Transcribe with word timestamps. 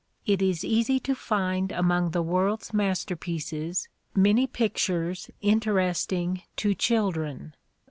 It 0.25 0.41
is 0.41 0.65
easy 0.65 0.99
to 1.01 1.13
find 1.13 1.71
among 1.71 2.09
the 2.09 2.23
world's 2.23 2.73
masterpieces 2.73 3.87
many 4.15 4.47
pictures 4.47 5.29
interesting 5.41 6.41
to 6.55 6.73
children. 6.73 7.53